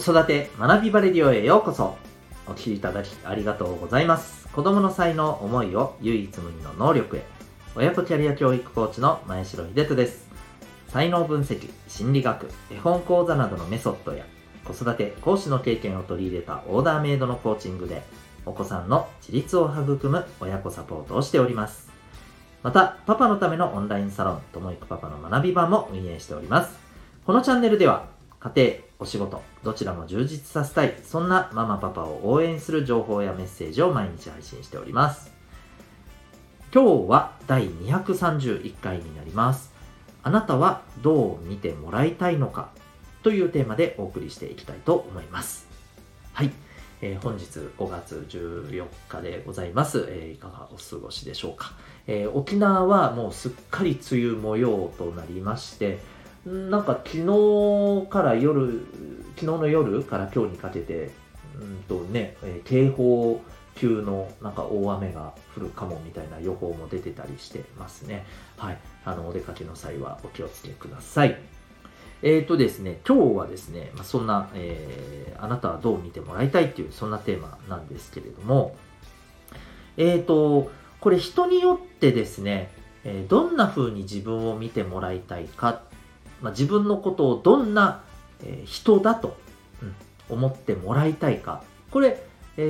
[0.00, 1.94] 子育て学びバレディオへようこそ。
[2.46, 4.48] お聞きいただきありがとうございます。
[4.48, 7.24] 子供の才能思いを唯一無二の能力へ。
[7.76, 10.26] 親子キャリア教育コーチの前城秀人です。
[10.88, 14.24] 才能分析心理学絵本講座などのメソッドや
[14.64, 18.02] 子育て講師の経験を取り入れたオーダーメイドのコーチングで
[18.46, 21.90] お子さんの自立を育む親子サポートをしております。
[22.62, 26.78] また、パパのためのオンラインサロン、ともいくパパの学び場も運営しております。
[27.26, 28.06] このチャンネルでは、
[28.38, 35.32] 家庭、お仕事、どちらも充実させたい、そんなママパパを応援する情報やメッセージを毎日配信しております。
[36.72, 39.72] 今日は第231回になります。
[40.22, 42.68] あなたはどう見てもらいたいのか？
[43.22, 45.66] というテーマでお送りしていきたいと思います。
[46.34, 46.50] はい。
[47.02, 47.44] えー、本日
[47.78, 51.72] 5月14日でございます、えー、いかがお過ごしでしょうか、
[52.06, 55.98] えー、沖縄はもうすっかり梅雨模様となりまして
[56.46, 58.86] なんか昨日から夜
[59.36, 61.10] 昨日の夜から今日にかけて
[61.60, 63.40] うんとね、え警報
[63.74, 68.24] 級のなんか大雨が降るかもみたいな予報も出てたりしてますね。
[68.56, 68.78] はい。
[69.04, 71.38] あのお出かけの際はお気をつけください。
[72.22, 78.76] えっ、ー、とですね、今日はですね、まあ、そんな、えー、あなたはどう見てもらいたいっていう、そんなテーマなんですけれども、
[79.96, 82.70] えっ、ー、と、これ人によってですね、
[83.04, 85.82] えどんな風に自分を見てもらいたいか、
[86.42, 88.02] まあ、自分のことをどんな、
[88.64, 89.36] 人だと、
[90.30, 92.24] 思ってもらいたいか、これ、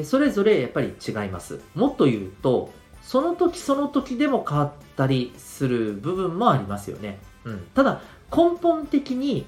[0.04, 1.60] それぞれやっぱり違います。
[1.74, 7.18] もっと言うと、その時その時でも変わったりする部分もありますよね。
[7.44, 8.00] うん、ただ、
[8.34, 9.46] 根本的に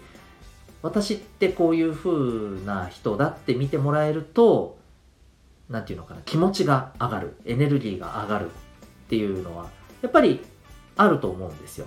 [0.83, 4.77] 私ってこういう風な人だって見てもらえると
[5.71, 8.49] 何て言うのかな気持ちが上がるエネルギーが上がるっ
[9.09, 9.71] ていうのは
[10.03, 10.41] やっぱり
[10.97, 11.87] あると思うんですよ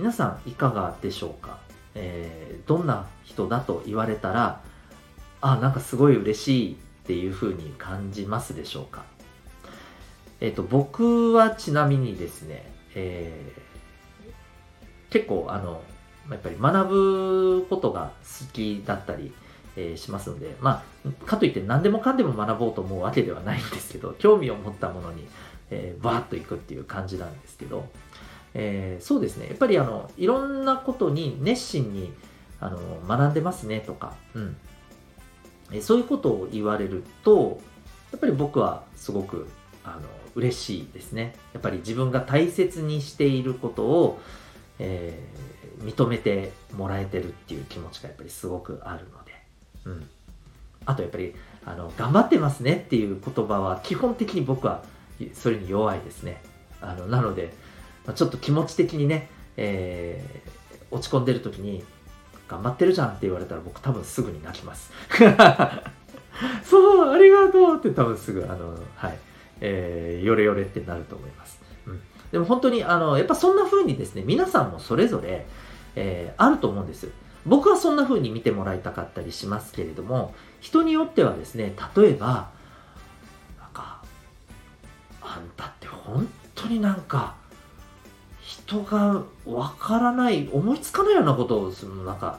[0.00, 1.58] 皆さんいかがでしょうか、
[1.94, 4.62] えー、どんな人だと言われたら
[5.42, 9.04] あなんかすごい嬉しいっていう風に感じますでしょうか？
[10.40, 13.60] えっ、ー、と僕はちなみにですね、えー
[15.10, 15.82] 結構あの
[16.30, 19.34] やっぱり学ぶことが好きだったり、
[19.76, 25.26] え、しますので、まあ、かといって何でもかんでも学ぼうと思うわけではないんですけど、興味を持ったものに、
[25.70, 27.88] えー、バーッといくっていう感じなんですけど、
[28.54, 32.12] えー、そうですね、やっぱりあの、いろんなことに熱心に
[32.60, 34.56] あの学んでますねとか、うん、
[35.72, 37.60] えー、そういうことを言われると、
[38.12, 39.48] やっぱり僕はすごく
[39.84, 40.00] あの
[40.34, 41.34] 嬉しいですね。
[41.52, 44.20] やっぱり自分が大切にしていることを、
[44.78, 49.32] えー、認めてもらえてるっていう気持ちがやっぱりすごくあるので、
[49.84, 50.08] うん。
[50.86, 51.34] あとやっぱり、
[51.64, 54.82] あの、頑張ってますねっていう言葉は基本的に僕は
[55.34, 56.42] それに弱いですね。
[56.80, 57.52] あの、なので、
[58.06, 61.84] まあちょっと気持ち的にね、えー、落ち込んでる時に、
[62.48, 64.90] 頑張ってるじゃんって言われたら僕多分すぐに泣きます。
[66.64, 69.18] そう、ありがとうって多分すぐ、あの、はい、
[69.60, 71.60] えー、ヨレヨレってなると思います。
[72.32, 75.46] でも本当に、あの、やっぱそんな風にですね、皆さんもそれぞれ、
[75.96, 77.08] えー、あると思うんです。
[77.46, 82.50] 僕はそんな風に見てもらいたかったりしますけれども、人によってはですね、例えば、
[83.58, 84.02] なんか、
[85.22, 87.34] あんたって本当になんか、
[88.70, 92.38] 人がわからない、思いつかないようなことをするの、なんか、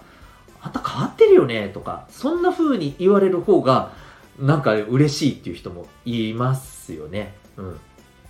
[0.61, 3.91] あんた変わってるよねとか、そんな風に言われる方が、
[4.39, 7.35] なんか嬉しいっていう人もいますよね。
[7.57, 7.79] うん。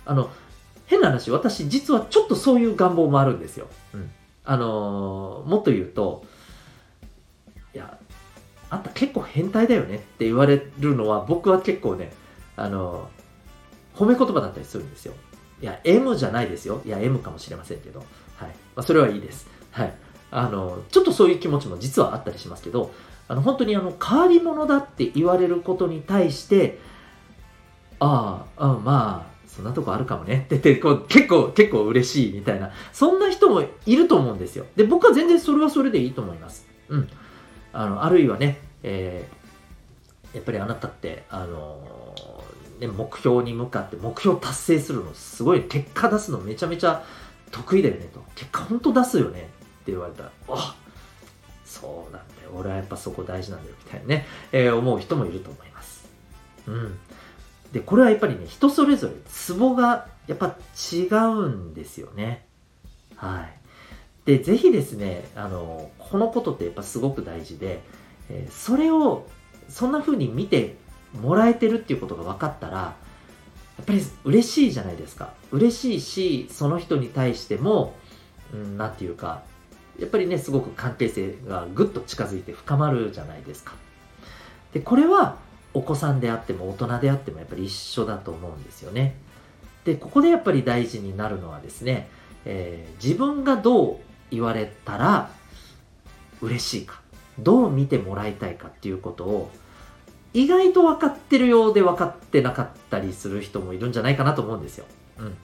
[0.04, 0.30] あの、
[0.86, 3.68] 変な話、私実はちょっとそういう願望もあるんですよ。
[3.94, 4.10] うん。
[4.44, 6.24] あのー、もっと言うと、
[7.74, 7.98] いや、
[8.68, 12.12] あんた結構変態だよねって言われるのは僕は結構ね、
[12.56, 15.14] あのー、褒め言葉だったりするんですよ。
[15.62, 16.82] いや、M じゃないですよ。
[16.84, 18.00] いや、M かもしれませんけど。
[18.00, 18.04] は
[18.46, 18.48] い。
[18.74, 19.48] まあ、それはいいです。
[19.70, 19.94] はい。
[20.30, 22.90] あの、ちょっとそういう気持ちも実はあったりしますけど、
[23.28, 26.78] あの、本当にあの、変わり者だって言われることに対して、
[28.00, 37.08] ああ、あまあ、そんなとこあるかもねって言ってこう結構結構嬉しいみたいなそんな人もいると思うんですよで僕は全然それはそれでいいと思いますうん
[37.74, 41.82] あのあるいはね、えー、やっぱりあなたってあの、
[42.80, 47.04] ね、目標に向かって目標達成するのすごい結果出すのめちゃめちゃ
[47.50, 49.42] 得意だよねと結果ほんと出すよねっ
[49.84, 50.74] て言われたらあ
[51.64, 56.08] そうなんだよ俺はやっぱそこ大事なんだよみたいなね、えー、思う人もいると思います
[56.66, 56.98] うん
[57.72, 60.56] で、これはやっぱりね、人それぞれツボがやっぱ
[60.92, 62.44] 違うんですよね。
[63.16, 63.48] は
[64.24, 64.26] い。
[64.26, 67.80] で、ぜひですね、あの、このことってやっぱすごく大事で、
[68.28, 69.26] えー、それを
[69.68, 70.76] そんな風に見て
[71.20, 72.94] もらえてるっていうことが分かったら、や
[73.82, 75.32] っぱり嬉しいじゃないですか。
[75.50, 77.94] 嬉しいし、その人に対しても、
[78.52, 79.42] うん、ていうか、
[79.98, 83.74] やっぱりね、すごく関係性がぐっと近づいて深まるじゃないですか。
[84.72, 85.36] でこれは
[85.74, 89.14] お子さんであっても大人であってもやっぱり一緒だと思うんですよね
[89.84, 92.08] でここでやっぱり大事になるのはですね、
[92.44, 93.96] えー、自分がどう
[94.30, 95.30] 言われたら
[96.40, 97.00] 嬉しいか
[97.38, 99.50] どう見てもらいたいかっていうことを
[100.34, 104.86] 意外と分かってるようで分かってなかったりする人もいるんじゃないかなと思うんですよ。
[105.18, 105.36] うん。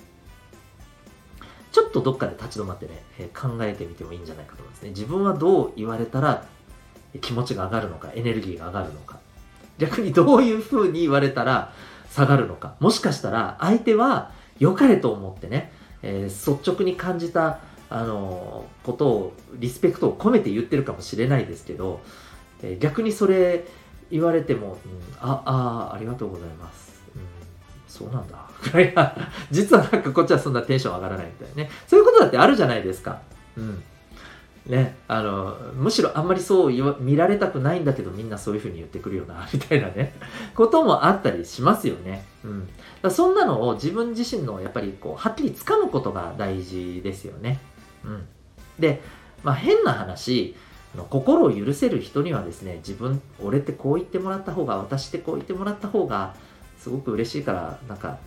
[1.71, 4.91] ちょっとどっかで立ち止まってね、えー、考えてみてもいいんじゃないかと思いますね。
[4.91, 6.47] 自分はどう言われたら
[7.21, 9.19] 気持ちが上がるのか、エネルギーが上がるのか。
[9.79, 11.73] 逆にどういう風に言われたら
[12.11, 12.75] 下がるのか。
[12.81, 22.01] もしかしたら相手は良かれと思ってね、えー、率直に感じた、あのー、ことを、リスペクトを込めて言ってるかもしれないですけど、
[22.63, 23.65] えー、逆にそれ
[24.11, 27.03] 言われても、うん、あ、あ、ありがとうございます。
[27.15, 27.23] うん、
[27.87, 28.49] そうなんだ。
[29.51, 31.71] 実はなんかこっちはそんなテンション上がらないみたいなね。
[31.87, 33.21] そういうことだってあるじゃないですか。
[33.57, 33.83] うん。
[34.69, 40.15] ね、あの、むしろあんまりそう見られたくないんだけどみんなそういうふうに言ってくるよな、 みたいなね、
[40.55, 42.25] こともあったりしますよね。
[42.45, 42.69] うん。
[43.01, 47.61] だそんなのを自分自身のやっぱりこう、はっきり掴むことが大事ですよね。
[48.05, 48.27] うん。
[48.79, 49.01] で、
[49.43, 50.55] まあ変な話、
[51.05, 56.35] 心を許せる人にはですね、自分、俺ってこう言ってもらった方が、私ってこう言ってもらった方が、
[56.79, 58.19] すごく嬉しいから、なんか、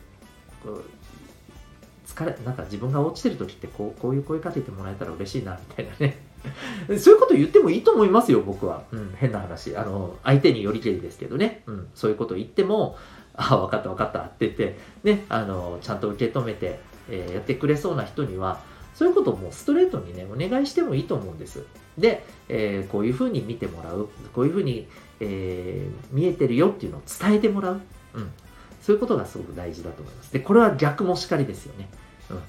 [2.06, 6.18] 疲れ、なんか自分が落ちてる時ってこう、こういう声かけてもらえたら嬉しいな、みたいなね。
[6.98, 8.84] そういうこと言ってもいいと思いますよ、僕は。
[8.92, 9.76] うん、変な話。
[9.78, 11.64] あの、相手によりけりですけどね。
[11.68, 12.98] うん、そういうこと言っても、
[13.34, 16.80] あ、分かった分かったって言って、ね、あの、ちゃんと受け止めて、
[17.10, 18.60] えー、やってくれそうな人には、
[19.02, 21.66] そういうことをもうストレートにね、お願いしてもいいと思うんです。
[21.98, 24.88] で、えー、こういうふうに見てもらう、こういうふうに、
[25.20, 27.82] えー、見えてるよっていうのを伝えてもらう。
[28.14, 28.32] うん。
[28.80, 30.32] そういうことがすごく大事だと思います。
[30.32, 31.90] で、これは逆もしかりですよね。
[32.30, 32.42] うん。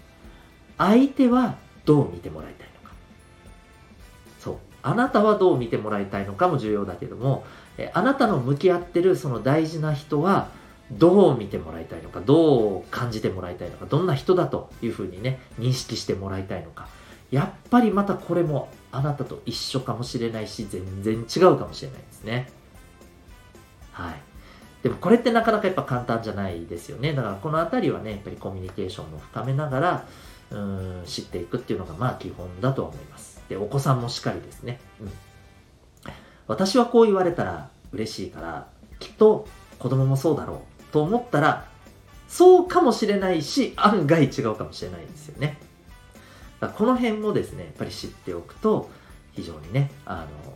[0.76, 1.56] 相手は
[1.86, 2.94] どう見てもらいたいのか。
[4.38, 4.56] そう。
[4.82, 7.46] あなたはどう見てもらいたいのかも重要だけども、
[7.78, 10.50] えあなたの向き合ってるその大事な人は、
[10.98, 16.88] どう見てもらいたいのか、どう感じてもらいたいのか、どんな人だというふうにね、認識してもらいたいのか。
[17.30, 22.50] やっぱりまたこれもあなたと一緒かもしれないし、全然違うかもしれないですね。
[23.92, 24.14] はい。
[24.82, 27.14] でもこれってなかなかやっぱ簡単じゃないですよね。
[27.14, 30.06] だからこのあたりはね、やっぱりコミュニケーションも深めながら、
[30.50, 33.40] うん、知っていくっていうのがまあ基本だと思います。
[33.48, 34.80] で、お子さんもしっかりですね。
[35.00, 35.12] うん。
[36.48, 38.66] 私はこう言われたら嬉しいから、
[38.98, 39.46] きっと
[39.78, 41.66] 子供もそうだろうと思ったら、
[42.28, 45.58] そうかもしれないし、案外違うかもしれないんですよね。
[46.60, 48.90] だこの辺もですね、やっぱり知っておくと、
[49.32, 50.52] 非常にね、あの、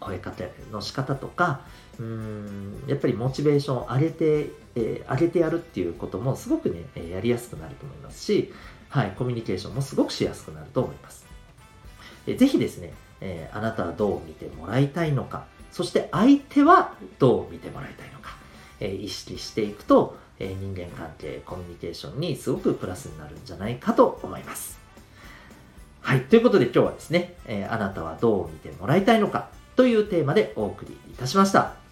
[0.00, 1.60] 声かけの仕方とか、
[1.98, 8.52] うん、やっぱりモチベーションを上げて、えー、上げてやるっていうこともすごくね、やりやすくなると思いますし、
[8.88, 11.26] はい、コミュニケーションもすごくしやすくなると思います。
[12.26, 18.36] えぜひですね、えー、あなたはどう見てもらいたいのか、そして相手はどう見てもらいたいのか、
[18.80, 24.78] えー、意識していくと、えー、人間関係、コミュニケーションにすごくプラスになるんじゃないかと思います。
[26.00, 26.20] はい。
[26.22, 31.84] ということで今日はですね、えー、あなたはどう見てもらいたいのかというテーマでお送りいたしました。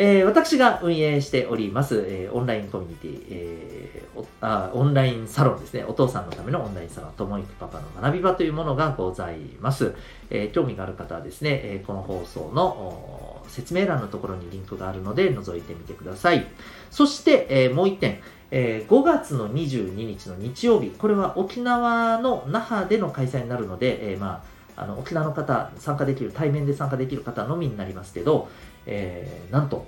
[0.00, 5.84] えー、私が運営しております、えー、オンラインコミュニティ、えー、あオンラインサロンですね。
[5.84, 9.94] お父さんのためのオンラインサロン、ともいくパパの学び場というものがございます。
[10.30, 16.46] え興味がある方はですね、えこの放送の説明欄のところにリンクがあるので覗いてみてください。
[16.90, 24.42] そして、えもう一点、えー、5月の22日の日曜日、これは沖縄の那覇での開催になるので、えー、ま
[24.76, 28.48] あ、あの沖縄の方、参加できる、対面で参加できる方のみになりますけど、
[28.86, 29.86] えー、なんと、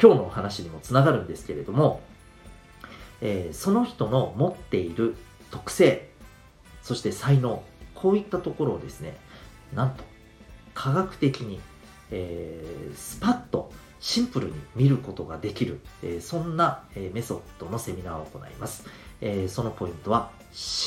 [0.00, 2.00] 今日のお話にもつながるんですけれども、
[3.20, 5.14] えその人の持っている
[5.52, 6.10] 特性、
[6.82, 7.62] そして才能、
[7.94, 9.16] こういったところをですね、
[9.72, 10.02] なんと、
[10.74, 11.60] 科学的に、
[12.10, 18.84] えスパッとシンプルに見ることができる、えそんな、えメソッドのセミナーを行います。
[19.20, 20.30] えそのポイントは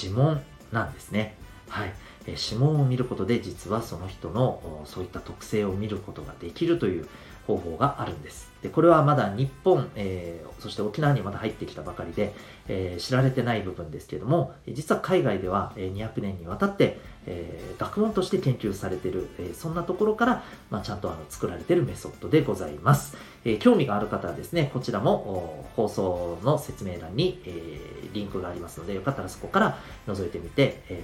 [0.02, 1.36] 指紋なんですね。
[1.70, 1.94] はい。
[2.28, 7.08] え指紋を見ることで実はその人のそういった特性を見ることができるという
[7.48, 8.52] 方法があるんです。
[8.62, 12.34] でこれはまだ日本、えー、そして沖縄にまだ入ってきたばかりで、
[12.68, 23.16] えー、知られてない部分ですけども、実は海外では200年にわたって、えー、学問として研究されてる、えそんなところから、まあ、ちゃんとあの作られてるメソッドでございます。
[23.46, 27.80] え興味がある方はですね、こちらも放送の説明欄に、え
[28.14, 29.78] リンクがありますので、よかったらそこから
[30.08, 31.02] 覗いてみて、え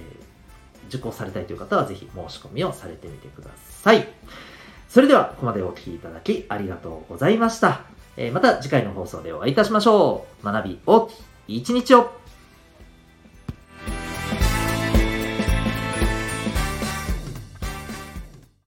[0.88, 4.06] 受講されたいという方はぜひ申し込みをされてみてください。
[4.94, 7.80] それでは、ここまでお聴きいただきありがとうございました。
[8.16, 10.44] え、また次回の放送でお会いいたしましょう。
[10.46, 11.12] 学び大き
[11.48, 12.12] い一日を